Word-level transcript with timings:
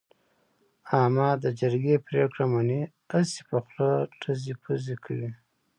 احمد 0.99 1.37
د 1.41 1.45
جرگې 1.59 1.95
پرېکړه 2.07 2.45
مني، 2.51 2.81
هسې 3.11 3.41
په 3.49 3.57
خوله 3.65 3.89
ټزې 4.21 4.53
پزې 4.63 4.95
کوي. 5.03 5.29